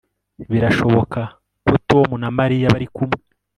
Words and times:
Birashoboka 0.51 1.19
ko 1.65 1.73
Tom 1.89 2.07
na 2.21 2.29
Mariya 2.37 2.73
bari 2.73 2.87
kumwe 2.95 3.19